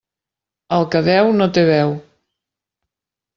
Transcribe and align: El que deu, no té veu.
El 0.77 0.85
que 0.95 1.01
deu, 1.07 1.29
no 1.41 1.49
té 1.59 1.67
veu. 1.69 1.93